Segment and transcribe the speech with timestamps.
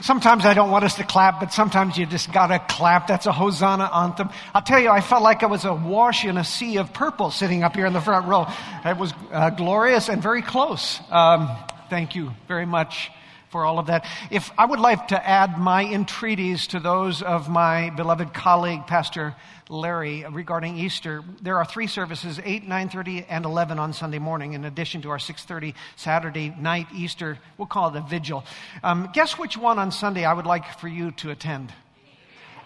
[0.00, 3.06] Sometimes I don't want us to clap, but sometimes you just gotta clap.
[3.06, 4.30] That's a Hosanna anthem.
[4.54, 7.62] I'll tell you, I felt like I was awash in a sea of purple sitting
[7.62, 8.46] up here in the front row.
[8.84, 11.00] It was uh, glorious and very close.
[11.10, 11.50] Um,
[11.88, 13.10] thank you very much
[13.52, 14.06] for all of that.
[14.30, 19.36] If I would like to add my entreaties to those of my beloved colleague, Pastor
[19.68, 24.64] Larry, regarding Easter, there are three services, 8, 9.30, and 11 on Sunday morning, in
[24.64, 28.42] addition to our 6.30 Saturday night Easter, we'll call it a vigil.
[28.82, 31.72] Um, guess which one on Sunday I would like for you to attend?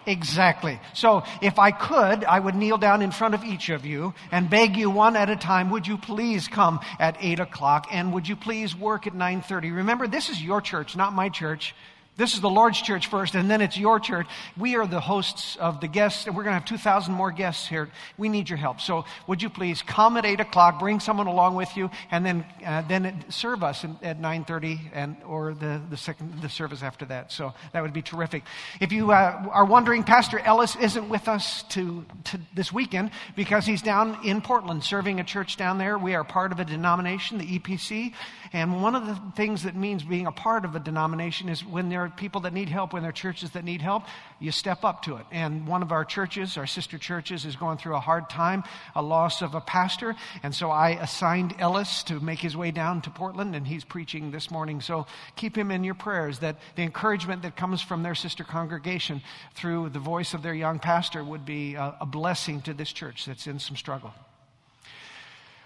[0.06, 0.78] Exactly.
[0.94, 4.48] So if I could, I would kneel down in front of each of you and
[4.48, 8.28] beg you one at a time, would you please come at 8 o'clock and would
[8.28, 9.74] you please work at 9.30?
[9.74, 11.74] Remember, this is your church, not my church.
[12.18, 14.26] This is the Lord's church first, and then it's your church.
[14.56, 17.68] We are the hosts of the guests, and we're going to have 2,000 more guests
[17.68, 17.90] here.
[18.16, 18.80] We need your help.
[18.80, 22.46] So, would you please come at 8 o'clock, bring someone along with you, and then,
[22.64, 27.32] uh, then serve us at 9.30 and, or the, the, second, the service after that.
[27.32, 28.44] So, that would be terrific.
[28.80, 33.66] If you uh, are wondering, Pastor Ellis isn't with us to, to this weekend because
[33.66, 35.98] he's down in Portland serving a church down there.
[35.98, 38.14] We are part of a denomination, the EPC,
[38.54, 41.90] and one of the things that means being a part of a denomination is when
[41.90, 44.04] there are people that need help, when there are churches that need help,
[44.40, 45.26] you step up to it.
[45.30, 49.02] And one of our churches, our sister churches, is going through a hard time, a
[49.02, 50.16] loss of a pastor.
[50.42, 54.30] And so I assigned Ellis to make his way down to Portland, and he's preaching
[54.30, 54.80] this morning.
[54.80, 59.22] So keep him in your prayers that the encouragement that comes from their sister congregation
[59.54, 63.26] through the voice of their young pastor would be a, a blessing to this church
[63.26, 64.12] that's in some struggle.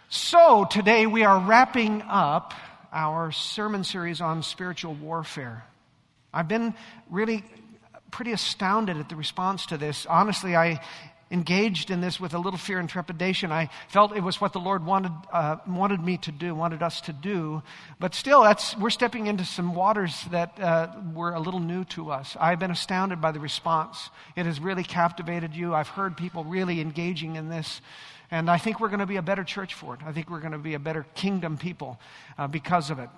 [0.08, 2.52] So today we are wrapping up
[2.92, 5.62] our sermon series on spiritual warfare.
[6.32, 6.74] I've been
[7.08, 7.44] really
[8.10, 10.06] pretty astounded at the response to this.
[10.06, 10.80] Honestly, I
[11.30, 13.52] engaged in this with a little fear and trepidation.
[13.52, 17.00] I felt it was what the Lord wanted, uh, wanted me to do, wanted us
[17.02, 17.62] to do.
[18.00, 22.10] But still, that's, we're stepping into some waters that uh, were a little new to
[22.10, 22.36] us.
[22.38, 24.10] I've been astounded by the response.
[24.34, 25.72] It has really captivated you.
[25.72, 27.80] I've heard people really engaging in this.
[28.30, 30.00] And I think we're going to be a better church for it.
[30.04, 31.98] I think we're going to be a better kingdom people
[32.38, 33.08] uh, because of it.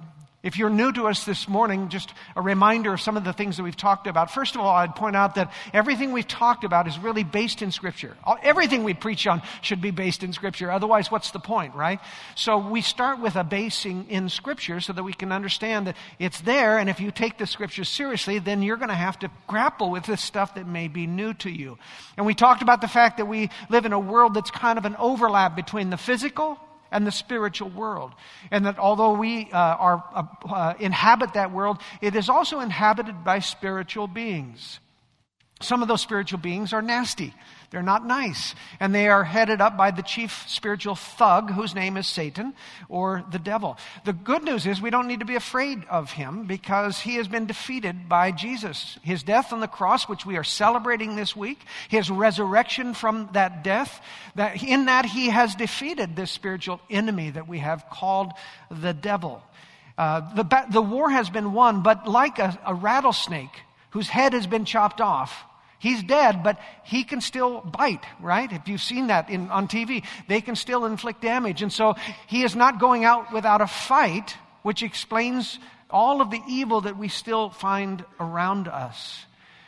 [0.42, 3.58] If you're new to us this morning, just a reminder of some of the things
[3.58, 4.28] that we've talked about.
[4.28, 7.70] First of all, I'd point out that everything we've talked about is really based in
[7.70, 8.16] Scripture.
[8.42, 10.72] Everything we preach on should be based in Scripture.
[10.72, 12.00] Otherwise, what's the point, right?
[12.34, 16.40] So we start with a basing in Scripture so that we can understand that it's
[16.40, 19.92] there, and if you take the Scripture seriously, then you're going to have to grapple
[19.92, 21.78] with this stuff that may be new to you.
[22.16, 24.86] And we talked about the fact that we live in a world that's kind of
[24.86, 26.58] an overlap between the physical
[26.90, 28.12] and the spiritual world.
[28.50, 33.24] And that although we uh, are, uh, uh, inhabit that world, it is also inhabited
[33.24, 34.78] by spiritual beings.
[35.60, 37.34] Some of those spiritual beings are nasty.
[37.72, 38.54] They're not nice.
[38.80, 42.52] And they are headed up by the chief spiritual thug, whose name is Satan
[42.90, 43.78] or the devil.
[44.04, 47.28] The good news is we don't need to be afraid of him because he has
[47.28, 48.98] been defeated by Jesus.
[49.02, 53.64] His death on the cross, which we are celebrating this week, his resurrection from that
[53.64, 54.02] death,
[54.34, 58.32] that in that he has defeated this spiritual enemy that we have called
[58.70, 59.42] the devil.
[59.96, 64.46] Uh, the, the war has been won, but like a, a rattlesnake whose head has
[64.46, 65.44] been chopped off,
[65.82, 68.52] He's dead, but he can still bite, right?
[68.52, 71.60] If you've seen that in, on TV, they can still inflict damage.
[71.60, 71.96] And so
[72.28, 75.58] he is not going out without a fight, which explains
[75.90, 79.26] all of the evil that we still find around us.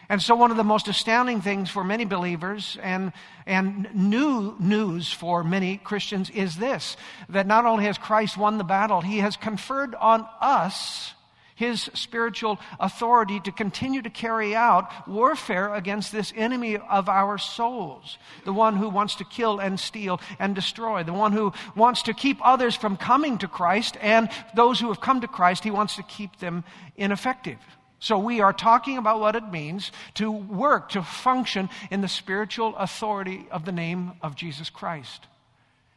[0.09, 3.13] And so, one of the most astounding things for many believers and,
[3.45, 6.97] and new news for many Christians is this
[7.31, 11.13] that not only has Christ won the battle, he has conferred on us
[11.55, 18.19] his spiritual authority to continue to carry out warfare against this enemy of our souls,
[18.45, 22.15] the one who wants to kill and steal and destroy, the one who wants to
[22.15, 25.97] keep others from coming to Christ, and those who have come to Christ, he wants
[25.97, 26.65] to keep them
[26.97, 27.59] ineffective.
[28.01, 32.77] So we are talking about what it means to work, to function in the spiritual
[32.77, 35.27] authority of the name of Jesus Christ.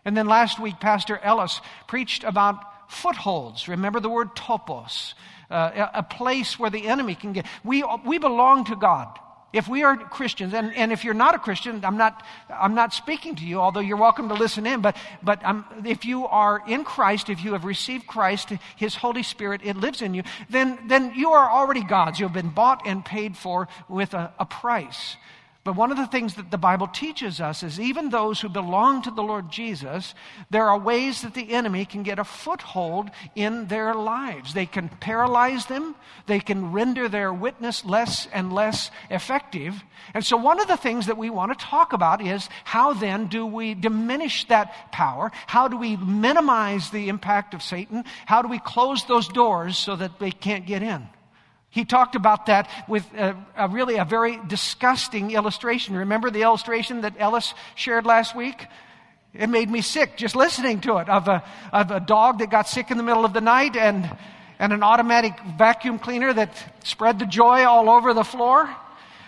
[0.05, 3.67] And then last week, Pastor Ellis preached about footholds.
[3.67, 5.13] Remember the word topos
[5.49, 7.45] uh, a place where the enemy can get.
[7.63, 9.19] We, we belong to God.
[9.53, 12.93] If we are Christians, and, and if you're not a Christian, I'm not, I'm not
[12.93, 16.61] speaking to you, although you're welcome to listen in, but, but um, if you are
[16.67, 20.77] in Christ, if you have received Christ, His Holy Spirit, it lives in you, then,
[20.87, 22.19] then you are already God's.
[22.19, 25.15] You've been bought and paid for with a, a price.
[25.67, 29.01] But one of the things that the Bible teaches us is even those who belong
[29.01, 30.15] to the Lord Jesus,
[30.49, 34.53] there are ways that the enemy can get a foothold in their lives.
[34.53, 39.83] They can paralyze them, they can render their witness less and less effective.
[40.13, 43.27] And so, one of the things that we want to talk about is how then
[43.27, 45.33] do we diminish that power?
[45.47, 48.05] How do we minimize the impact of Satan?
[48.25, 51.09] How do we close those doors so that they can't get in?
[51.77, 55.95] He talked about that with a, a really a very disgusting illustration.
[55.95, 58.65] Remember the illustration that Ellis shared last week?
[59.31, 62.67] It made me sick just listening to it of a, of a dog that got
[62.67, 64.09] sick in the middle of the night and,
[64.57, 66.49] and an automatic vacuum cleaner that
[66.83, 68.67] spread the joy all over the floor.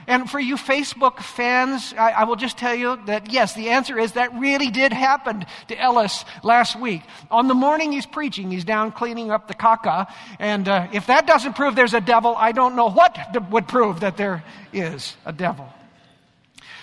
[0.10, 4.00] And for you Facebook fans, I, I, will just tell you that yes, the answer
[4.00, 7.04] is that really did happen to Ellis last week.
[7.30, 10.12] On the morning he's preaching, he's down cleaning up the caca.
[10.40, 13.20] And uh, if that doesn't prove there's a devil, I don't know what
[13.52, 15.70] would prove that there is a devil.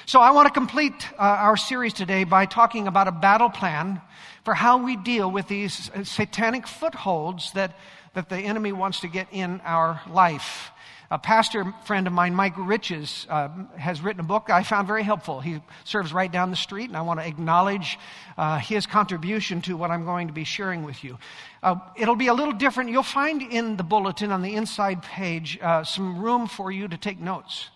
[0.07, 4.01] So I want to complete uh, our series today by talking about a battle plan
[4.45, 7.77] for how we deal with these satanic footholds that,
[8.15, 10.71] that the enemy wants to get in our life.
[11.09, 13.49] A pastor friend of mine, Mike Riches, uh,
[13.79, 15.41] has written a book I found very helpful.
[15.41, 17.97] He serves right down the street, and I want to acknowledge
[18.37, 21.17] uh, his contribution to what I'm going to be sharing with you.
[21.63, 22.91] Uh, it'll be a little different.
[22.91, 26.97] You'll find in the bulletin on the inside page uh, some room for you to
[26.97, 27.71] take notes.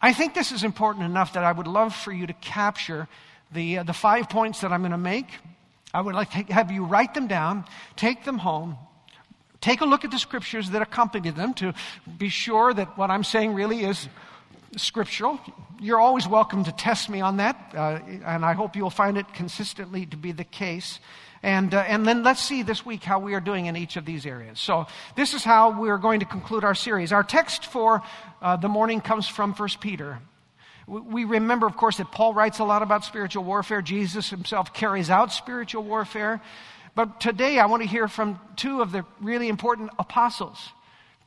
[0.00, 3.06] I think this is important enough that I would love for you to capture
[3.52, 5.28] the, uh, the five points that I'm going to make.
[5.92, 7.66] I would like to have you write them down,
[7.96, 8.78] take them home,
[9.60, 11.74] Take a look at the scriptures that accompany them to
[12.18, 14.08] be sure that what I'm saying really is
[14.76, 15.40] scriptural.
[15.80, 19.32] You're always welcome to test me on that, uh, and I hope you'll find it
[19.34, 21.00] consistently to be the case.
[21.42, 24.04] And, uh, and then let's see this week how we are doing in each of
[24.04, 24.58] these areas.
[24.58, 24.86] So,
[25.16, 27.12] this is how we're going to conclude our series.
[27.12, 28.02] Our text for
[28.40, 30.18] uh, the morning comes from 1 Peter.
[30.86, 33.82] We remember, of course, that Paul writes a lot about spiritual warfare.
[33.82, 36.40] Jesus himself carries out spiritual warfare.
[36.96, 40.70] But today I want to hear from two of the really important apostles.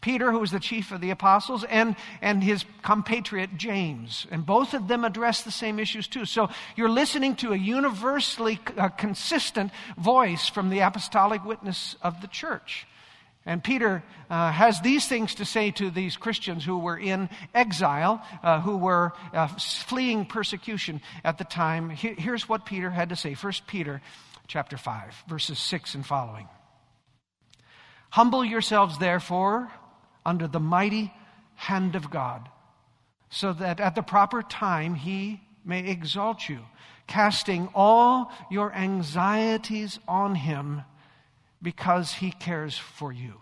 [0.01, 4.25] Peter, who was the chief of the apostles, and, and his compatriot James.
[4.31, 6.25] And both of them address the same issues too.
[6.25, 12.27] So you're listening to a universally uh, consistent voice from the apostolic witness of the
[12.27, 12.88] church.
[13.45, 18.24] And Peter uh, has these things to say to these Christians who were in exile,
[18.42, 21.89] uh, who were uh, fleeing persecution at the time.
[21.89, 23.33] Here's what Peter had to say.
[23.33, 24.01] First Peter
[24.50, 26.50] chapter 5, verses 6 and following.
[28.10, 29.72] Humble yourselves, therefore,
[30.25, 31.13] under the mighty
[31.54, 32.50] hand of God,
[33.30, 36.62] so that at the proper time he may exalt you,
[37.06, 40.81] casting all your anxieties on him
[41.62, 43.36] because he cares for you.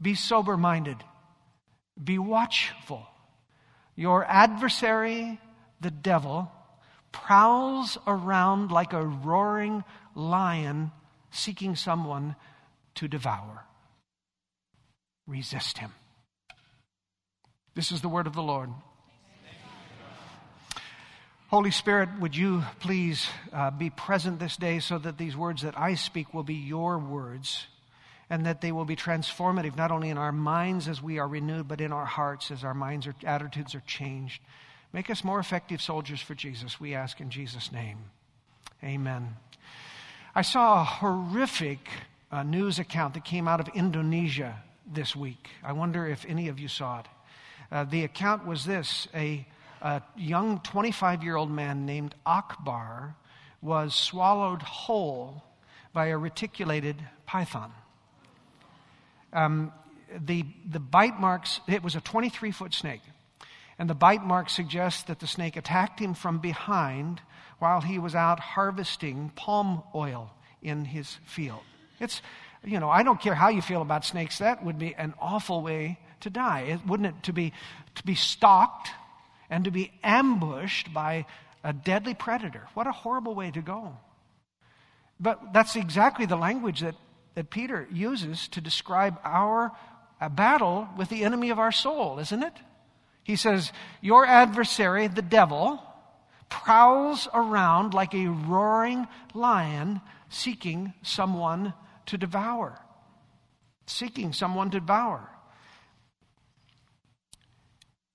[0.00, 0.96] Be sober minded,
[2.02, 3.06] be watchful.
[3.94, 5.38] Your adversary,
[5.82, 6.50] the devil,
[7.12, 10.90] prowls around like a roaring lion
[11.30, 12.36] seeking someone
[12.96, 13.64] to devour.
[15.26, 15.92] Resist him.
[17.74, 18.70] This is the word of the Lord.
[21.48, 25.78] Holy Spirit, would you please uh, be present this day so that these words that
[25.78, 27.66] I speak will be your words
[28.30, 31.68] and that they will be transformative not only in our minds as we are renewed,
[31.68, 34.40] but in our hearts as our minds or attitudes are changed.
[34.92, 37.98] Make us more effective soldiers for Jesus, we ask in Jesus' name.
[38.84, 39.36] Amen.
[40.34, 41.88] I saw a horrific
[42.30, 45.48] uh, news account that came out of Indonesia this week.
[45.62, 47.06] I wonder if any of you saw it.
[47.70, 49.46] Uh, the account was this a,
[49.80, 53.14] a young 25 year old man named Akbar
[53.62, 55.42] was swallowed whole
[55.92, 57.72] by a reticulated python.
[59.32, 59.72] Um,
[60.26, 63.00] the, the bite marks, it was a 23 foot snake.
[63.78, 67.20] And the bite mark suggests that the snake attacked him from behind
[67.58, 71.62] while he was out harvesting palm oil in his field.
[72.00, 72.20] It's,
[72.64, 75.62] you know, I don't care how you feel about snakes, that would be an awful
[75.62, 77.22] way to die, it, wouldn't it?
[77.24, 77.52] To be,
[77.96, 78.90] to be stalked
[79.50, 81.26] and to be ambushed by
[81.64, 82.66] a deadly predator.
[82.74, 83.96] What a horrible way to go.
[85.20, 86.96] But that's exactly the language that,
[87.34, 89.72] that Peter uses to describe our
[90.32, 92.54] battle with the enemy of our soul, isn't it?
[93.22, 95.82] He says, Your adversary, the devil,
[96.48, 101.72] prowls around like a roaring lion seeking someone
[102.06, 102.78] to devour.
[103.86, 105.31] Seeking someone to devour.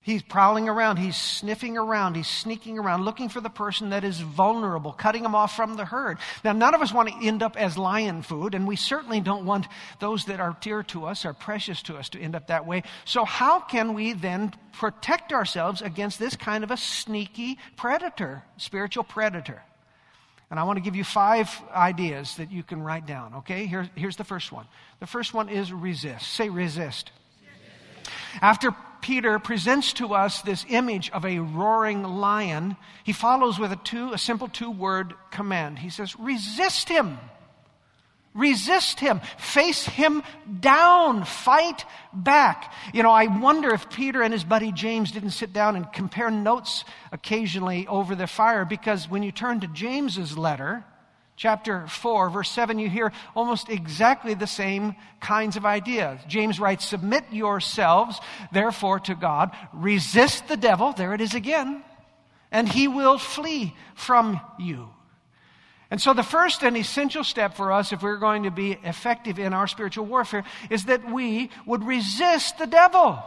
[0.07, 4.21] He's prowling around, he's sniffing around, he's sneaking around, looking for the person that is
[4.21, 6.17] vulnerable, cutting them off from the herd.
[6.45, 9.45] Now, none of us want to end up as lion food, and we certainly don't
[9.45, 9.67] want
[9.99, 12.83] those that are dear to us, are precious to us, to end up that way.
[13.03, 19.03] So, how can we then protect ourselves against this kind of a sneaky predator, spiritual
[19.03, 19.61] predator?
[20.49, 23.65] And I want to give you five ideas that you can write down, okay?
[23.65, 24.67] Here, here's the first one.
[25.01, 26.31] The first one is resist.
[26.31, 27.11] Say resist.
[28.41, 28.73] After
[29.07, 34.11] Peter presents to us this image of a roaring lion, he follows with a two,
[34.11, 35.79] a simple two word command.
[35.79, 37.17] He says, resist him.
[38.33, 39.21] Resist him.
[39.37, 40.23] Face him
[40.59, 41.23] down.
[41.23, 42.73] Fight back.
[42.93, 46.29] You know, I wonder if Peter and his buddy James didn't sit down and compare
[46.29, 46.83] notes
[47.13, 50.83] occasionally over the fire because when you turn to James's letter,
[51.37, 56.19] chapter 4, verse 7, you hear almost exactly the same kinds of ideas.
[56.27, 58.19] James writes, Submit yourselves,
[58.51, 59.51] therefore, to God.
[59.71, 60.91] Resist the devil.
[60.91, 61.83] There it is again.
[62.51, 64.89] And he will flee from you.
[65.89, 69.39] And so, the first and essential step for us, if we're going to be effective
[69.39, 73.23] in our spiritual warfare, is that we would resist the devil.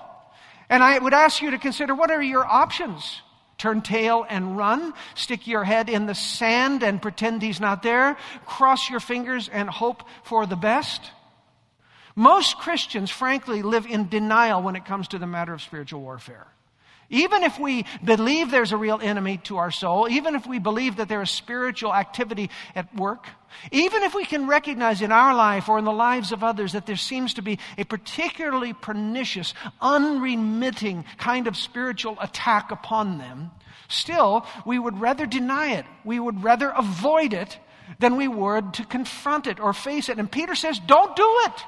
[0.69, 3.23] And I would ask you to consider what are your options?
[3.61, 8.17] Turn tail and run, stick your head in the sand and pretend he's not there,
[8.47, 11.11] cross your fingers and hope for the best.
[12.17, 16.47] Most Christians, frankly, live in denial when it comes to the matter of spiritual warfare.
[17.11, 20.97] Even if we believe there's a real enemy to our soul, even if we believe
[20.97, 23.27] that there is spiritual activity at work,
[23.73, 26.87] even if we can recognize in our life or in the lives of others that
[26.87, 33.51] there seems to be a particularly pernicious, unremitting kind of spiritual attack upon them,
[33.89, 35.87] still, we would rather deny it.
[36.05, 37.59] We would rather avoid it
[37.99, 40.19] than we would to confront it or face it.
[40.19, 41.65] And Peter says, don't do it.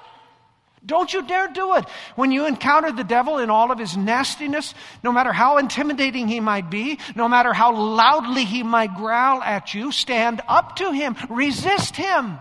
[0.84, 1.84] Don't you dare do it.
[2.16, 4.74] When you encounter the devil in all of his nastiness,
[5.04, 9.74] no matter how intimidating he might be, no matter how loudly he might growl at
[9.74, 12.38] you, stand up to him, resist him.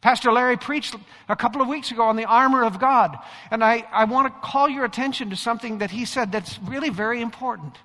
[0.00, 0.94] Pastor Larry preached
[1.30, 3.18] a couple of weeks ago on the armor of God,
[3.50, 6.90] and I, I want to call your attention to something that he said that's really
[6.90, 7.76] very important.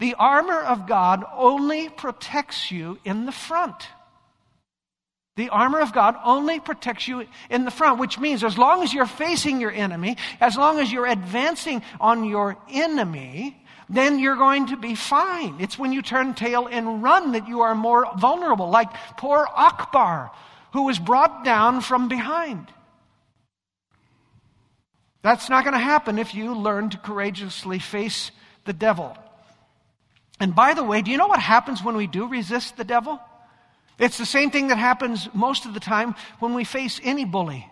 [0.00, 3.86] The armor of God only protects you in the front.
[5.36, 8.92] The armor of God only protects you in the front, which means as long as
[8.92, 13.56] you're facing your enemy, as long as you're advancing on your enemy,
[13.88, 15.56] then you're going to be fine.
[15.60, 20.30] It's when you turn tail and run that you are more vulnerable, like poor Akbar,
[20.72, 22.66] who was brought down from behind.
[25.22, 28.30] That's not going to happen if you learn to courageously face
[28.64, 29.16] the devil.
[30.38, 33.20] And by the way, do you know what happens when we do resist the devil?
[34.00, 37.70] It's the same thing that happens most of the time when we face any bully.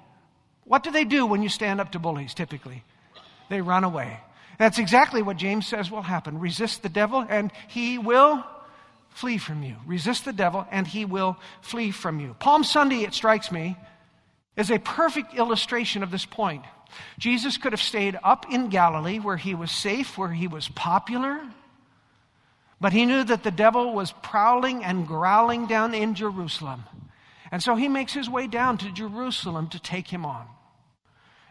[0.65, 2.85] What do they do when you stand up to bullies typically?
[3.49, 4.21] They run away.
[4.59, 6.39] That's exactly what James says will happen.
[6.39, 8.45] Resist the devil and he will
[9.09, 9.77] flee from you.
[9.87, 12.37] Resist the devil and he will flee from you.
[12.39, 13.79] Palm Sunday, it strikes me,
[14.55, 16.63] is a perfect illustration of this point.
[17.19, 21.41] Jesus could have stayed up in Galilee where he was safe, where he was popular,
[22.81, 26.85] but he knew that the devil was prowling and growling down in Jerusalem.
[27.51, 30.47] And so he makes his way down to Jerusalem to take him on.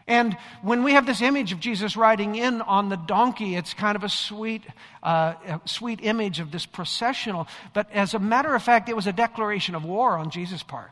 [0.06, 3.94] And when we have this image of Jesus riding in on the donkey, it's kind
[3.94, 4.62] of a sweet,
[5.02, 5.34] uh,
[5.66, 7.46] sweet image of this processional.
[7.74, 10.90] But as a matter of fact, it was a declaration of war on Jesus' part.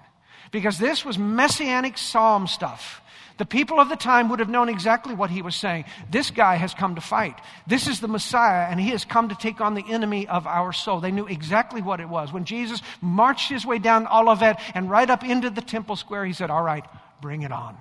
[0.53, 3.01] Because this was messianic psalm stuff.
[3.39, 5.85] The people of the time would have known exactly what he was saying.
[6.11, 7.39] This guy has come to fight.
[7.67, 10.73] This is the Messiah, and he has come to take on the enemy of our
[10.73, 11.01] soul.
[11.01, 12.33] They knew exactly what it was.
[12.33, 16.33] When Jesus marched his way down Olivet and right up into the temple square, he
[16.33, 16.85] said, All right,
[17.21, 17.77] bring it on.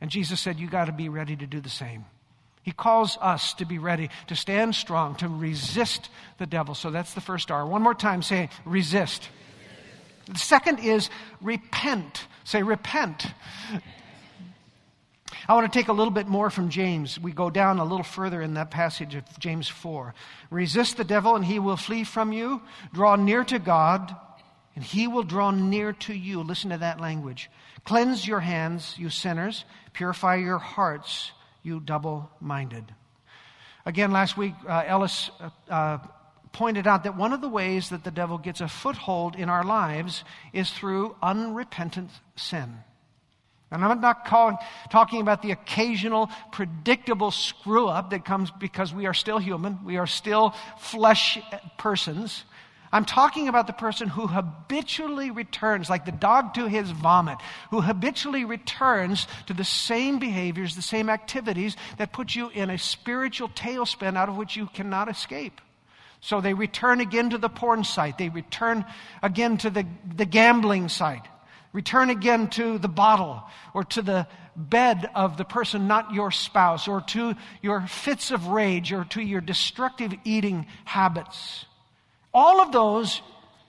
[0.00, 2.04] And Jesus said, You got to be ready to do the same.
[2.62, 6.74] He calls us to be ready, to stand strong, to resist the devil.
[6.74, 7.64] So that's the first R.
[7.64, 9.28] One more time, say resist.
[10.26, 11.08] The second is
[11.40, 12.26] repent.
[12.42, 13.26] Say repent.
[15.48, 17.20] I want to take a little bit more from James.
[17.20, 20.12] We go down a little further in that passage of James 4.
[20.50, 22.62] Resist the devil and he will flee from you.
[22.92, 24.16] Draw near to God
[24.74, 26.42] and he will draw near to you.
[26.42, 27.48] Listen to that language.
[27.84, 29.64] Cleanse your hands, you sinners.
[29.92, 31.30] Purify your hearts,
[31.62, 32.92] you double minded.
[33.84, 35.98] Again, last week, uh, Ellis uh, uh,
[36.52, 39.62] pointed out that one of the ways that the devil gets a foothold in our
[39.62, 42.78] lives is through unrepentant sin.
[43.70, 44.56] And I'm not calling,
[44.90, 49.96] talking about the occasional predictable screw up that comes because we are still human, we
[49.96, 51.38] are still flesh
[51.76, 52.44] persons.
[52.92, 57.38] I'm talking about the person who habitually returns, like the dog to his vomit,
[57.70, 62.78] who habitually returns to the same behaviors, the same activities that put you in a
[62.78, 65.60] spiritual tailspin out of which you cannot escape.
[66.20, 68.84] So they return again to the porn site, they return
[69.22, 71.26] again to the, the gambling site.
[71.72, 73.42] Return again to the bottle
[73.74, 78.46] or to the bed of the person, not your spouse, or to your fits of
[78.48, 81.66] rage or to your destructive eating habits.
[82.32, 83.20] All of those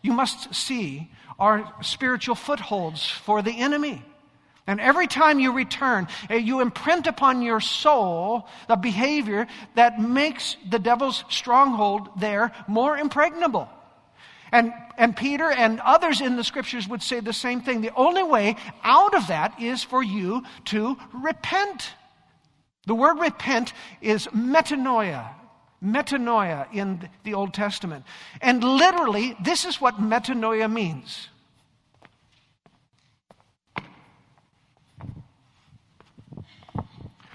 [0.01, 4.03] you must see are spiritual footholds for the enemy.
[4.65, 10.57] And every time you return, eh, you imprint upon your soul the behavior that makes
[10.69, 13.69] the devil's stronghold there more impregnable.
[14.51, 17.81] And, and Peter and others in the scriptures would say the same thing.
[17.81, 21.93] The only way out of that is for you to repent.
[22.85, 25.33] The word repent is metanoia.
[25.83, 28.05] Metanoia in the Old Testament.
[28.41, 31.27] And literally, this is what metanoia means.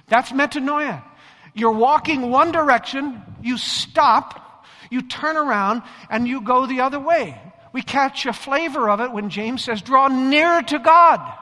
[0.09, 1.03] That's metanoia.
[1.55, 4.42] You're walking one direction, you stop,
[4.93, 7.41] you turn around, and you go the other way.
[7.73, 11.39] We catch a flavor of it when James says, draw nearer to God.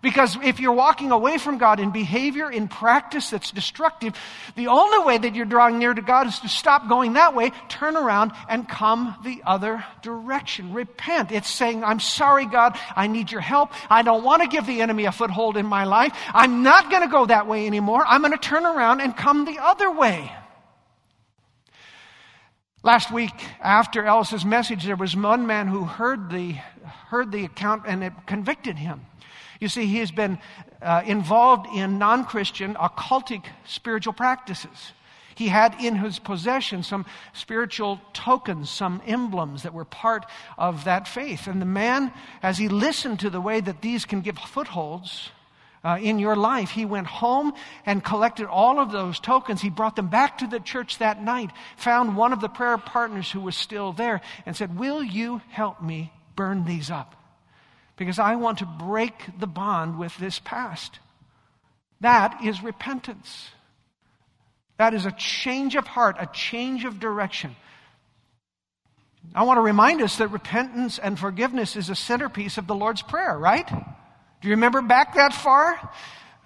[0.00, 4.14] Because if you're walking away from God in behavior, in practice that's destructive,
[4.54, 7.50] the only way that you're drawing near to God is to stop going that way,
[7.68, 10.72] turn around, and come the other direction.
[10.72, 11.32] Repent.
[11.32, 13.72] It's saying, I'm sorry, God, I need your help.
[13.90, 16.12] I don't want to give the enemy a foothold in my life.
[16.32, 18.04] I'm not going to go that way anymore.
[18.06, 20.30] I'm going to turn around and come the other way.
[22.84, 26.52] Last week, after Ellis's message, there was one man who heard the,
[27.08, 29.04] heard the account and it convicted him.
[29.58, 30.38] You see, he has been
[30.80, 34.92] uh, involved in non Christian, occultic spiritual practices.
[35.34, 41.08] He had in his possession some spiritual tokens, some emblems that were part of that
[41.08, 41.48] faith.
[41.48, 42.12] And the man,
[42.44, 45.30] as he listened to the way that these can give footholds,
[45.88, 46.70] uh, in your life.
[46.70, 47.52] He went home
[47.86, 49.60] and collected all of those tokens.
[49.60, 53.30] He brought them back to the church that night, found one of the prayer partners
[53.30, 57.14] who was still there, and said, Will you help me burn these up?
[57.98, 61.00] because I want to break the bond with this past.
[62.00, 63.50] That is repentance.
[64.78, 67.56] That is a change of heart, a change of direction.
[69.34, 73.02] I want to remind us that repentance and forgiveness is a centerpiece of the Lord's
[73.02, 73.68] Prayer, right?
[74.40, 75.78] Do you remember back that far?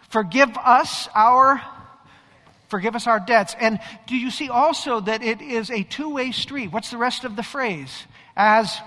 [0.08, 1.62] Forgive us our
[2.68, 3.54] forgive us our debts.
[3.60, 6.72] And do you see also that it is a two-way street?
[6.72, 8.06] What's the rest of the phrase?
[8.34, 8.80] As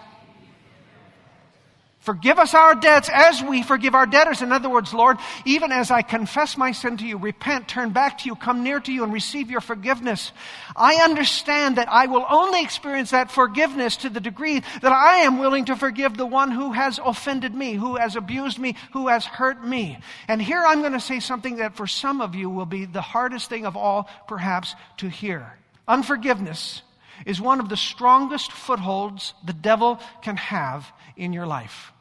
[2.06, 4.44] Forgive us our debts as we forgive our debtors.
[4.44, 8.20] In other words, Lord, even as I confess my sin to you, repent, turn back
[8.20, 10.32] to you, come near to you, and receive your forgiveness,
[10.76, 15.40] I understand that I will only experience that forgiveness to the degree that I am
[15.40, 19.26] willing to forgive the one who has offended me, who has abused me, who has
[19.26, 19.98] hurt me.
[20.28, 23.02] And here I'm going to say something that for some of you will be the
[23.02, 25.58] hardest thing of all, perhaps, to hear.
[25.88, 26.84] Unforgiveness
[27.26, 31.94] is one of the strongest footholds the devil can have in your life.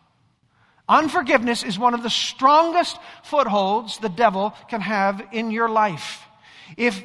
[0.88, 6.22] Unforgiveness is one of the strongest footholds the devil can have in your life.
[6.76, 7.02] If,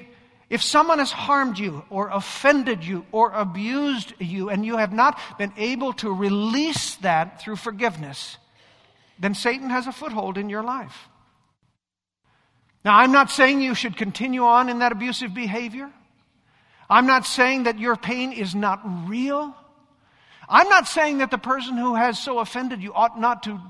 [0.49, 5.19] if someone has harmed you or offended you or abused you and you have not
[5.37, 8.37] been able to release that through forgiveness,
[9.17, 11.07] then Satan has a foothold in your life.
[12.83, 15.89] Now, I'm not saying you should continue on in that abusive behavior.
[16.89, 19.55] I'm not saying that your pain is not real.
[20.49, 23.61] I'm not saying that the person who has so offended you ought not to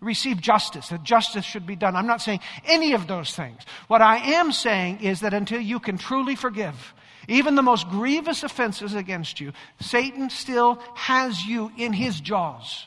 [0.00, 1.96] receive justice, that justice should be done.
[1.96, 3.60] I'm not saying any of those things.
[3.88, 6.94] What I am saying is that until you can truly forgive,
[7.26, 12.86] even the most grievous offenses against you, Satan still has you in his jaws.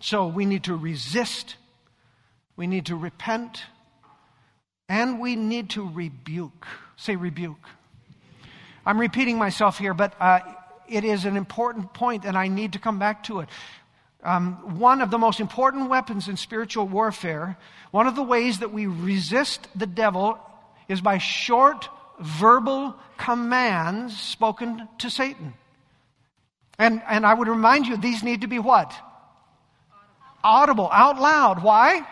[0.00, 1.56] So we need to resist,
[2.56, 3.62] we need to repent,
[4.88, 6.66] and we need to rebuke.
[6.96, 7.66] Say rebuke.
[8.86, 10.40] I'm repeating myself here, but uh,
[10.88, 13.48] it is an important point, and I need to come back to it.
[14.22, 17.58] Um, one of the most important weapons in spiritual warfare,
[17.90, 20.38] one of the ways that we resist the devil
[20.88, 25.54] is by short verbal commands spoken to Satan.
[26.78, 28.92] And, and I would remind you, these need to be what?
[30.42, 31.62] Audible, out loud.
[31.62, 32.06] Why?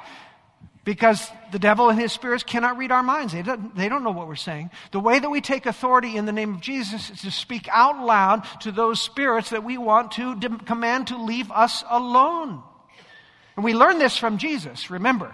[0.84, 3.32] Because the devil and his spirits cannot read our minds.
[3.32, 4.70] They don't, they don't know what we're saying.
[4.90, 8.04] The way that we take authority in the name of Jesus is to speak out
[8.04, 12.62] loud to those spirits that we want to de- command to leave us alone.
[13.54, 15.32] And we learn this from Jesus, remember.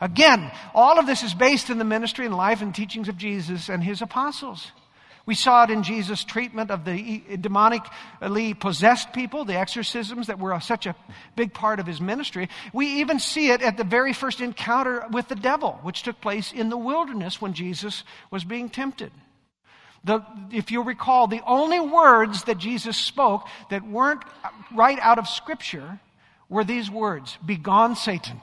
[0.00, 3.68] Again, all of this is based in the ministry and life and teachings of Jesus
[3.68, 4.72] and his apostles.
[5.28, 10.58] We saw it in Jesus' treatment of the demonically possessed people, the exorcisms that were
[10.58, 10.96] such a
[11.36, 12.48] big part of his ministry.
[12.72, 16.50] We even see it at the very first encounter with the devil, which took place
[16.50, 19.12] in the wilderness when Jesus was being tempted.
[20.02, 24.22] The, if you recall, the only words that Jesus spoke that weren't
[24.74, 26.00] right out of Scripture
[26.48, 28.40] were these words Begone, Satan.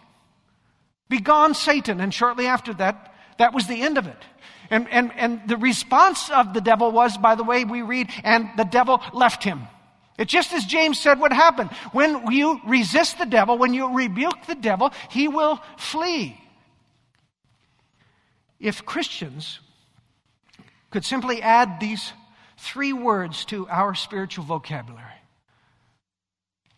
[1.10, 2.00] Begone, Satan.
[2.00, 4.22] And shortly after that, that was the end of it.
[4.70, 8.50] And, and, and the response of the devil was, by the way, we read, and
[8.58, 9.68] the devil left him.
[10.18, 11.70] It's just as James said would happen.
[11.92, 16.40] When you resist the devil, when you rebuke the devil, he will flee.
[18.60, 19.60] If Christians
[20.90, 22.14] could simply add these
[22.58, 25.15] three words to our spiritual vocabulary.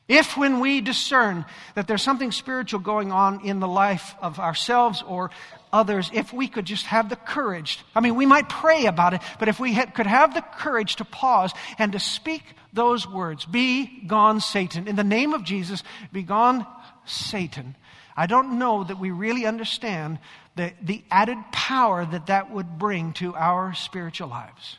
[0.08, 5.04] If, when we discern that there's something spiritual going on in the life of ourselves
[5.06, 5.32] or
[5.74, 9.22] others, if we could just have the courage, I mean, we might pray about it,
[9.38, 13.44] but if we had, could have the courage to pause and to speak those words,
[13.44, 14.88] Be gone, Satan.
[14.88, 16.66] In the name of Jesus, be gone,
[17.06, 17.76] Satan.
[18.16, 20.20] I don't know that we really understand
[20.56, 24.78] the, the added power that that would bring to our spiritual lives.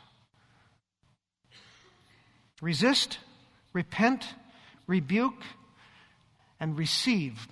[2.61, 3.19] Resist,
[3.73, 4.25] repent,
[4.89, 5.43] rebuke,
[6.59, 7.47] and receive.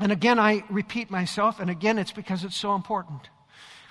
[0.00, 3.28] And again, I repeat myself, and again, it's because it's so important.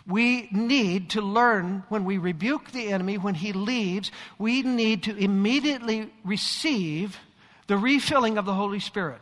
[0.06, 5.15] We need to learn when we rebuke the enemy, when he leaves, we need to
[5.15, 7.20] immediately receive
[7.67, 9.22] the refilling of the Holy Spirit.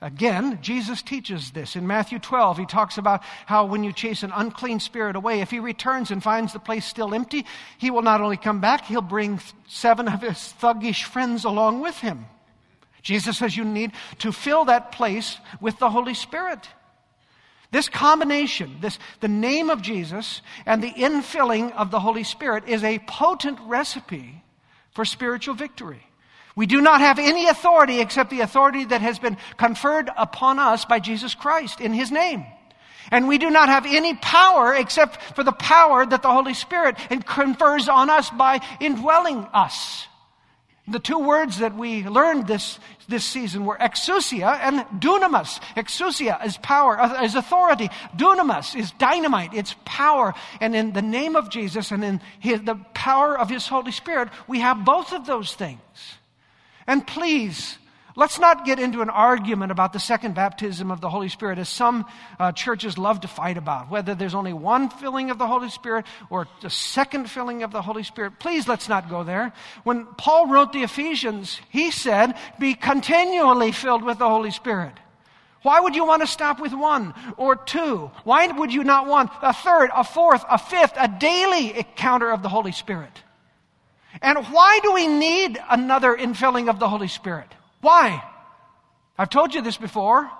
[0.00, 1.74] Again, Jesus teaches this.
[1.74, 5.50] In Matthew 12, he talks about how when you chase an unclean spirit away, if
[5.50, 7.44] he returns and finds the place still empty,
[7.78, 11.98] he will not only come back, he'll bring seven of his thuggish friends along with
[11.98, 12.26] him.
[13.02, 16.68] Jesus says you need to fill that place with the Holy Spirit.
[17.72, 22.84] This combination, this, the name of Jesus and the infilling of the Holy Spirit is
[22.84, 24.42] a potent recipe
[24.92, 26.07] for spiritual victory.
[26.58, 30.84] We do not have any authority except the authority that has been conferred upon us
[30.84, 32.44] by Jesus Christ in His name.
[33.12, 36.96] And we do not have any power except for the power that the Holy Spirit
[37.26, 40.08] confers on us by indwelling us.
[40.88, 45.60] The two words that we learned this, this season were exousia and dunamis.
[45.76, 47.88] Exousia is power, uh, is authority.
[48.16, 50.34] Dunamis is dynamite, it's power.
[50.60, 54.30] And in the name of Jesus and in his, the power of His Holy Spirit,
[54.48, 55.78] we have both of those things.
[56.88, 57.76] And please,
[58.16, 61.68] let's not get into an argument about the second baptism of the Holy Spirit, as
[61.68, 62.06] some
[62.40, 66.06] uh, churches love to fight about, whether there's only one filling of the Holy Spirit
[66.30, 68.40] or the second filling of the Holy Spirit.
[68.40, 69.52] Please, let's not go there.
[69.84, 74.94] When Paul wrote the Ephesians, he said, be continually filled with the Holy Spirit.
[75.60, 78.10] Why would you want to stop with one or two?
[78.24, 82.42] Why would you not want a third, a fourth, a fifth, a daily encounter of
[82.42, 83.12] the Holy Spirit?
[84.20, 87.48] And why do we need another infilling of the Holy Spirit?
[87.80, 88.22] Why?
[89.16, 90.30] I've told you this before.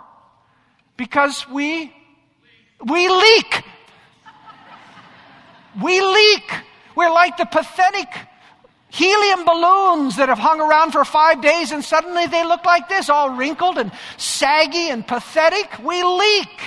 [0.97, 1.95] Because we,
[2.85, 3.64] we leak.
[5.81, 6.53] We leak.
[6.97, 8.09] We're like the pathetic
[8.91, 13.09] helium balloons that have hung around for five days and suddenly they look like this,
[13.09, 15.79] all wrinkled and saggy and pathetic.
[15.85, 16.61] We leak.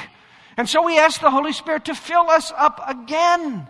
[0.57, 3.67] And so we ask the Holy Spirit to fill us up again.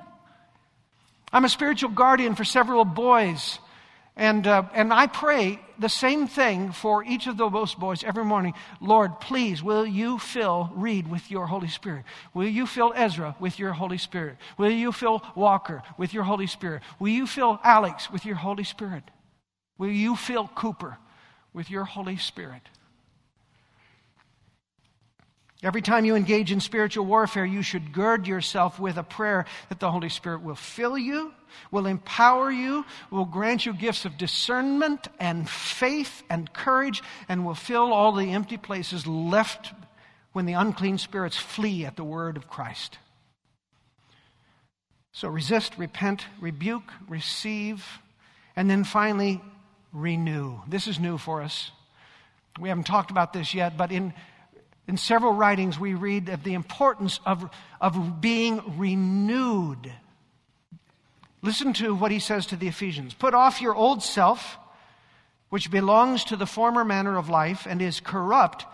[1.33, 3.59] I'm a spiritual guardian for several boys.
[4.17, 8.53] And, uh, and I pray the same thing for each of those boys every morning.
[8.81, 12.03] Lord, please, will you fill Reed with your Holy Spirit?
[12.33, 14.37] Will you fill Ezra with your Holy Spirit?
[14.57, 16.83] Will you fill Walker with your Holy Spirit?
[16.99, 19.03] Will you fill Alex with your Holy Spirit?
[19.77, 20.97] Will you fill Cooper
[21.53, 22.61] with your Holy Spirit?
[25.63, 29.79] Every time you engage in spiritual warfare, you should gird yourself with a prayer that
[29.79, 31.33] the Holy Spirit will fill you,
[31.69, 37.53] will empower you, will grant you gifts of discernment and faith and courage, and will
[37.53, 39.71] fill all the empty places left
[40.33, 42.97] when the unclean spirits flee at the word of Christ.
[45.11, 47.85] So resist, repent, rebuke, receive,
[48.55, 49.41] and then finally
[49.93, 50.59] renew.
[50.67, 51.69] This is new for us.
[52.59, 54.13] We haven't talked about this yet, but in
[54.91, 57.49] in several writings, we read of the importance of,
[57.79, 59.89] of being renewed.
[61.41, 64.57] Listen to what he says to the Ephesians Put off your old self,
[65.47, 68.65] which belongs to the former manner of life and is corrupt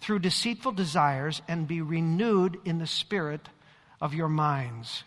[0.00, 3.46] through deceitful desires, and be renewed in the spirit
[4.00, 5.04] of your minds.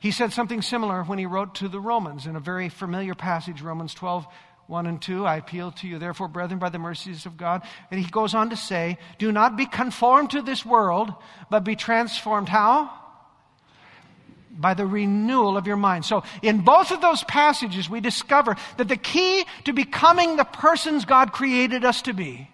[0.00, 3.62] He said something similar when he wrote to the Romans in a very familiar passage,
[3.62, 4.26] Romans 12,
[4.66, 5.26] 1 and 2.
[5.26, 7.62] I appeal to you, therefore, brethren, by the mercies of God.
[7.90, 11.12] And he goes on to say, Do not be conformed to this world,
[11.50, 12.48] but be transformed.
[12.48, 12.90] How?
[14.50, 16.04] By the renewal of your mind.
[16.04, 21.04] So, in both of those passages, we discover that the key to becoming the persons
[21.04, 22.48] God created us to be,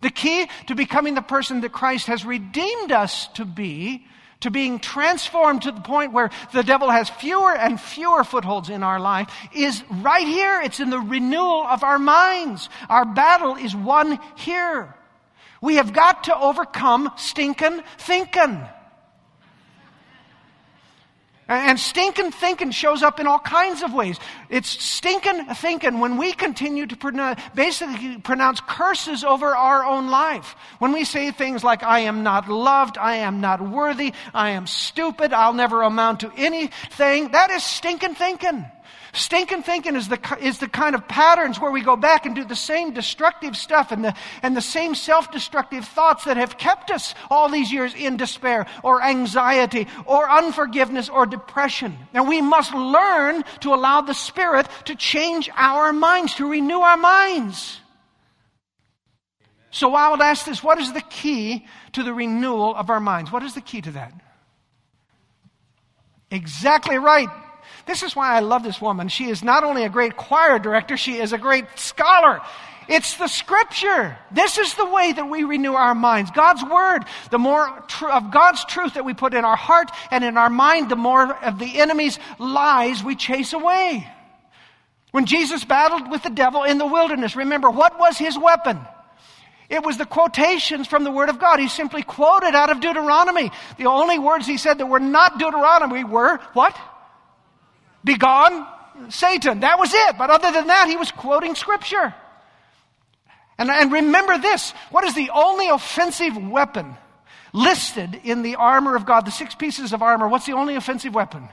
[0.00, 4.06] the key to becoming the person that Christ has redeemed us to be,
[4.42, 8.82] to being transformed to the point where the devil has fewer and fewer footholds in
[8.82, 10.60] our life is right here.
[10.62, 12.68] It's in the renewal of our minds.
[12.88, 14.94] Our battle is won here.
[15.60, 18.60] We have got to overcome stinking thinking.
[21.48, 24.18] And stinking thinking shows up in all kinds of ways.
[24.48, 30.54] It's stinking thinking when we continue to pronounce, basically pronounce curses over our own life.
[30.78, 34.66] When we say things like, I am not loved, I am not worthy, I am
[34.66, 38.64] stupid, I'll never amount to anything, that is stinking thinking.
[39.14, 42.44] Stinking thinking is the, is the kind of patterns where we go back and do
[42.44, 46.90] the same destructive stuff and the, and the same self destructive thoughts that have kept
[46.90, 51.98] us all these years in despair or anxiety or unforgiveness or depression.
[52.14, 56.96] And we must learn to allow the Spirit to change our minds, to renew our
[56.96, 57.80] minds.
[59.70, 63.30] So I would ask this what is the key to the renewal of our minds?
[63.30, 64.14] What is the key to that?
[66.30, 67.28] Exactly right.
[67.86, 69.08] This is why I love this woman.
[69.08, 72.40] She is not only a great choir director, she is a great scholar.
[72.88, 74.16] It's the scripture.
[74.30, 76.30] This is the way that we renew our minds.
[76.30, 80.24] God's word, the more tr- of God's truth that we put in our heart and
[80.24, 84.06] in our mind, the more of the enemy's lies we chase away.
[85.12, 88.80] When Jesus battled with the devil in the wilderness, remember, what was his weapon?
[89.68, 91.58] It was the quotations from the Word of God.
[91.58, 93.50] He simply quoted out of Deuteronomy.
[93.78, 96.76] The only words he said that were not Deuteronomy were what?
[98.04, 98.66] Begone,
[99.08, 99.60] Satan.
[99.60, 100.18] That was it.
[100.18, 102.14] But other than that, he was quoting Scripture.
[103.58, 106.96] And, and remember this what is the only offensive weapon
[107.52, 109.26] listed in the armor of God?
[109.26, 110.28] The six pieces of armor.
[110.28, 111.48] What's the only offensive weapon?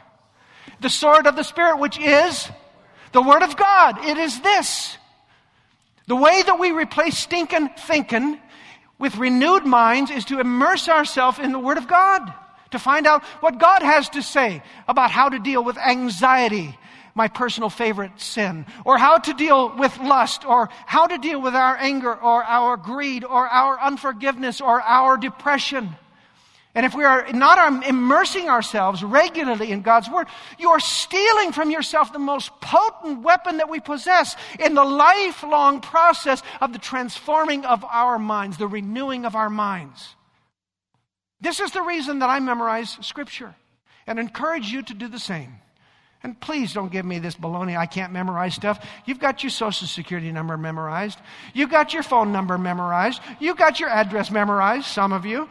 [0.82, 2.50] The sword of the Spirit, which is
[3.12, 4.06] the Word of God.
[4.06, 4.98] It is this.
[6.08, 8.40] The way that we replace stinking thinking
[8.98, 12.34] with renewed minds is to immerse ourselves in the Word of God
[12.72, 16.78] to find out what God has to say about how to deal with anxiety,
[17.16, 21.56] my personal favorite sin, or how to deal with lust, or how to deal with
[21.56, 25.96] our anger, or our greed, or our unforgiveness, or our depression.
[26.76, 30.28] And if we are not um, immersing ourselves regularly in God's Word,
[30.60, 35.82] you are stealing from yourself the most potent weapon that we possess in the lifelong
[35.82, 40.16] process of the transforming of our minds, the renewing of our minds.
[41.42, 43.56] This is the reason that I memorize Scripture
[44.06, 45.56] and encourage you to do the same.
[46.22, 48.86] And please don't give me this baloney, I can't memorize stuff.
[49.06, 51.18] You've got your social security number memorized.
[51.54, 53.22] You've got your phone number memorized.
[53.40, 55.48] You've got your address memorized, some of you.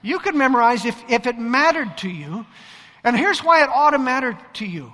[0.00, 2.46] You could memorize if, if it mattered to you.
[3.02, 4.92] And here's why it ought to matter to you.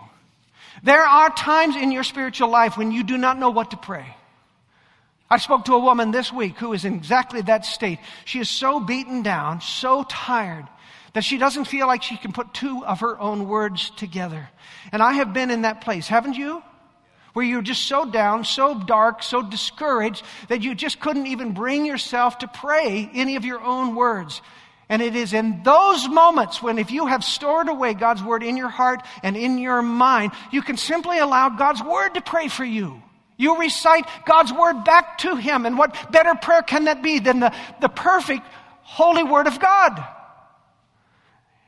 [0.82, 4.16] There are times in your spiritual life when you do not know what to pray.
[5.32, 7.98] I spoke to a woman this week who is in exactly that state.
[8.26, 10.68] She is so beaten down, so tired,
[11.14, 14.50] that she doesn't feel like she can put two of her own words together.
[14.92, 16.62] And I have been in that place, haven't you?
[17.32, 21.86] Where you're just so down, so dark, so discouraged that you just couldn't even bring
[21.86, 24.42] yourself to pray any of your own words.
[24.90, 28.58] And it is in those moments when, if you have stored away God's word in
[28.58, 32.66] your heart and in your mind, you can simply allow God's word to pray for
[32.66, 33.02] you.
[33.42, 35.66] You recite God's word back to Him.
[35.66, 38.46] And what better prayer can that be than the, the perfect
[38.82, 40.00] holy word of God?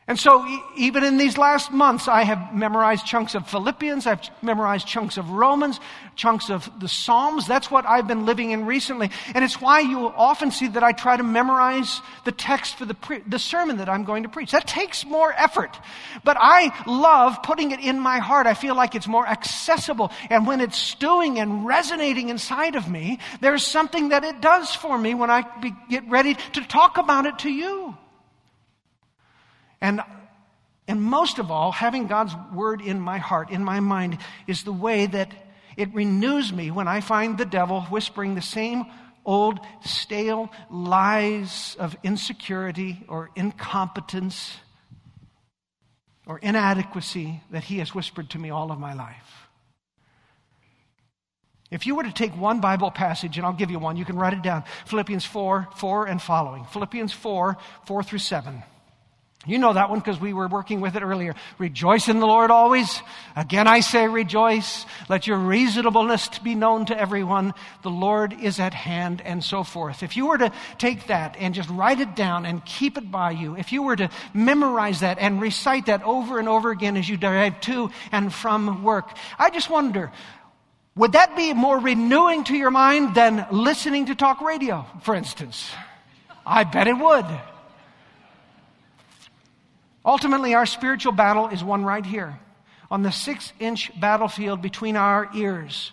[0.07, 0.45] And so,
[0.77, 5.31] even in these last months, I have memorized chunks of Philippians, I've memorized chunks of
[5.31, 5.81] Romans,
[6.15, 7.47] chunks of the Psalms.
[7.47, 9.11] That's what I've been living in recently.
[9.35, 12.93] And it's why you often see that I try to memorize the text for the,
[12.93, 14.51] pre- the sermon that I'm going to preach.
[14.51, 15.75] That takes more effort.
[16.23, 18.47] But I love putting it in my heart.
[18.47, 20.13] I feel like it's more accessible.
[20.29, 24.99] And when it's stewing and resonating inside of me, there's something that it does for
[24.99, 27.97] me when I be- get ready to talk about it to you.
[29.85, 30.01] And,
[30.89, 34.17] and most of all, having God's word in my heart, in my mind,
[34.47, 35.31] is the way that
[35.77, 38.87] it renews me when I find the devil whispering the same
[39.27, 44.57] old, stale lies of insecurity or incompetence
[46.27, 49.49] or inadequacy that he has whispered to me all of my life.
[51.71, 54.17] If you were to take one Bible passage, and I'll give you one, you can
[54.17, 56.65] write it down Philippians 4 4 and following.
[56.65, 58.63] Philippians 4 4 through 7.
[59.47, 61.35] You know that one because we were working with it earlier.
[61.59, 63.03] Rejoice in the Lord always.
[63.37, 64.87] Again, I say rejoice.
[65.09, 67.53] Let your reasonableness be known to everyone.
[67.83, 70.03] The Lord is at hand and so forth.
[70.03, 73.33] If you were to take that and just write it down and keep it by
[73.33, 77.09] you, if you were to memorize that and recite that over and over again as
[77.09, 80.11] you drive to and from work, I just wonder,
[80.97, 85.71] would that be more renewing to your mind than listening to talk radio, for instance?
[86.47, 87.27] I bet it would.
[90.05, 92.39] Ultimately, our spiritual battle is won right here
[92.91, 95.93] on the six inch battlefield between our ears.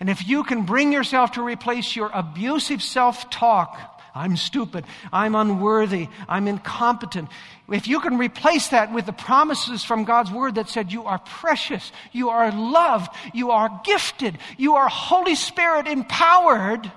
[0.00, 5.34] And if you can bring yourself to replace your abusive self talk, I'm stupid, I'm
[5.34, 7.28] unworthy, I'm incompetent.
[7.70, 11.18] If you can replace that with the promises from God's Word that said, You are
[11.18, 16.90] precious, you are loved, you are gifted, you are Holy Spirit empowered,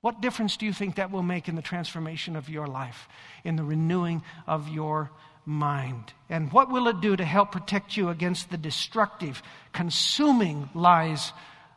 [0.00, 3.08] what difference do you think that will make in the transformation of your life,
[3.44, 5.10] in the renewing of your
[5.44, 6.12] mind?
[6.28, 11.32] And what will it do to help protect you against the destructive, consuming lies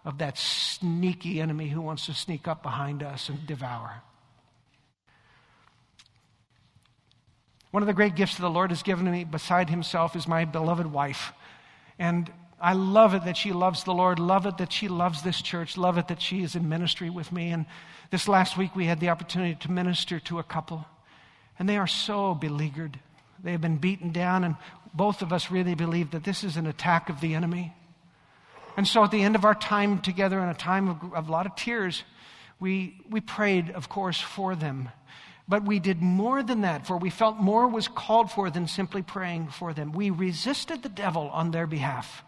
[0.06, 4.02] of that sneaky enemy who wants to sneak up behind us and devour?
[7.72, 10.46] One of the great gifts that the Lord has given me beside Himself is my
[10.46, 11.34] beloved wife.
[11.98, 15.42] And I love it that she loves the Lord, love it that she loves this
[15.42, 17.50] church, love it that she is in ministry with me.
[17.50, 17.66] And
[18.12, 20.86] this last week we had the opportunity to minister to a couple,
[21.58, 23.00] and they are so beleaguered.
[23.44, 24.56] They have been beaten down, and
[24.94, 27.74] both of us really believe that this is an attack of the enemy.
[28.78, 31.32] And so at the end of our time together, in a time of, of a
[31.32, 32.04] lot of tears,
[32.60, 34.90] we, we prayed, of course, for them.
[35.48, 39.02] But we did more than that, for we felt more was called for than simply
[39.02, 39.92] praying for them.
[39.92, 42.24] We resisted the devil on their behalf.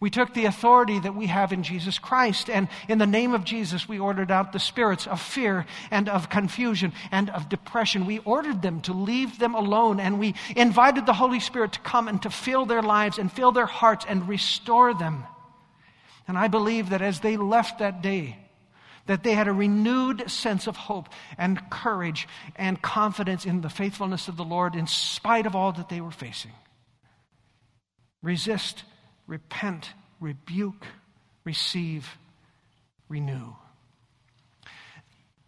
[0.00, 3.42] We took the authority that we have in Jesus Christ, and in the name of
[3.42, 8.06] Jesus, we ordered out the spirits of fear and of confusion and of depression.
[8.06, 12.06] We ordered them to leave them alone, and we invited the Holy Spirit to come
[12.06, 15.24] and to fill their lives and fill their hearts and restore them.
[16.28, 18.38] And I believe that as they left that day,
[19.06, 21.08] that they had a renewed sense of hope
[21.38, 25.88] and courage and confidence in the faithfulness of the Lord in spite of all that
[25.88, 26.52] they were facing.
[28.22, 28.84] Resist,
[29.28, 30.86] repent, rebuke,
[31.44, 32.18] receive,
[33.08, 33.52] renew.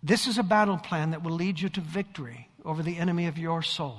[0.03, 3.37] This is a battle plan that will lead you to victory over the enemy of
[3.37, 3.99] your soul.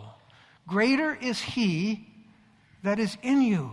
[0.68, 2.08] Greater is he
[2.84, 3.72] that is in you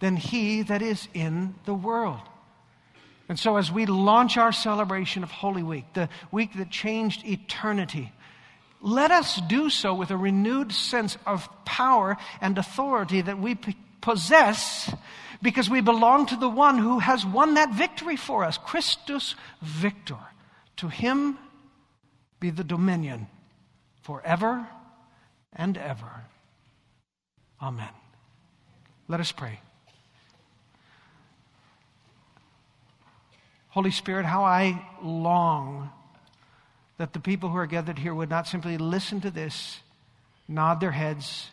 [0.00, 2.20] than he that is in the world.
[3.28, 8.12] And so, as we launch our celebration of Holy Week, the week that changed eternity,
[8.82, 13.54] let us do so with a renewed sense of power and authority that we
[14.04, 14.94] possess
[15.40, 20.18] because we belong to the one who has won that victory for us Christus Victor.
[20.76, 21.38] To him
[22.38, 23.28] be the dominion
[24.02, 24.68] forever
[25.54, 26.24] and ever.
[27.62, 27.88] Amen.
[29.08, 29.58] Let us pray.
[33.68, 35.90] Holy Spirit, how I long
[36.98, 39.80] that the people who are gathered here would not simply listen to this,
[40.46, 41.48] nod their heads,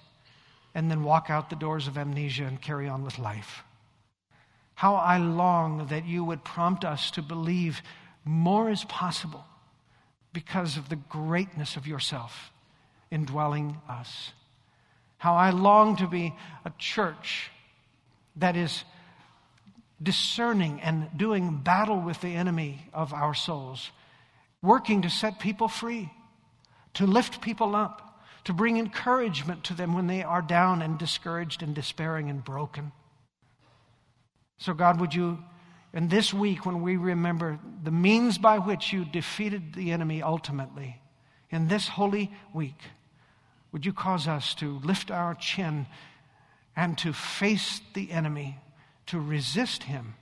[0.73, 3.63] and then walk out the doors of amnesia and carry on with life.
[4.75, 7.81] How I long that you would prompt us to believe
[8.25, 9.45] more is possible
[10.33, 12.51] because of the greatness of yourself
[13.11, 14.31] indwelling us.
[15.17, 16.33] How I long to be
[16.65, 17.51] a church
[18.37, 18.83] that is
[20.01, 23.91] discerning and doing battle with the enemy of our souls,
[24.61, 26.09] working to set people free,
[26.95, 28.10] to lift people up,
[28.45, 32.91] to bring encouragement to them when they are down and discouraged and despairing and broken.
[34.57, 35.39] So, God, would you,
[35.93, 41.01] in this week when we remember the means by which you defeated the enemy ultimately,
[41.49, 42.79] in this holy week,
[43.71, 45.85] would you cause us to lift our chin
[46.75, 48.57] and to face the enemy
[49.07, 50.15] to resist him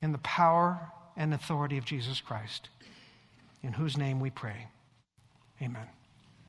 [0.00, 2.68] in the power and authority of Jesus Christ,
[3.62, 4.68] in whose name we pray.
[5.60, 5.86] Amen.